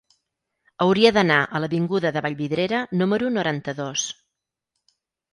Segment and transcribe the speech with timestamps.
[0.85, 4.07] Hauria d'anar a l'avinguda de Vallvidrera número noranta-dos.